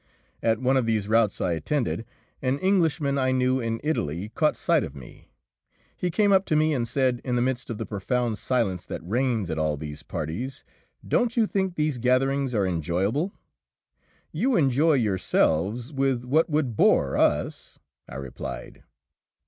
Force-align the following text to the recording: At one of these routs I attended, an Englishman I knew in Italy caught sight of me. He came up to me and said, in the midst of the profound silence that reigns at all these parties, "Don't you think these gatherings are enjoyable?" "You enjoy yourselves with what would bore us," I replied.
At 0.41 0.57
one 0.59 0.77
of 0.77 0.87
these 0.87 1.07
routs 1.07 1.39
I 1.39 1.51
attended, 1.51 2.05
an 2.41 2.57
Englishman 2.57 3.19
I 3.19 3.31
knew 3.31 3.59
in 3.59 3.79
Italy 3.83 4.29
caught 4.29 4.55
sight 4.55 4.83
of 4.83 4.95
me. 4.95 5.29
He 5.95 6.09
came 6.09 6.31
up 6.31 6.43
to 6.45 6.55
me 6.55 6.73
and 6.73 6.87
said, 6.87 7.21
in 7.23 7.35
the 7.35 7.41
midst 7.43 7.69
of 7.69 7.77
the 7.77 7.85
profound 7.85 8.39
silence 8.39 8.83
that 8.87 9.07
reigns 9.07 9.51
at 9.51 9.59
all 9.59 9.77
these 9.77 10.01
parties, 10.01 10.63
"Don't 11.07 11.37
you 11.37 11.45
think 11.45 11.75
these 11.75 11.99
gatherings 11.99 12.55
are 12.55 12.65
enjoyable?" 12.65 13.31
"You 14.31 14.55
enjoy 14.55 14.93
yourselves 14.93 15.93
with 15.93 16.25
what 16.25 16.49
would 16.49 16.75
bore 16.75 17.15
us," 17.15 17.77
I 18.09 18.15
replied. 18.15 18.81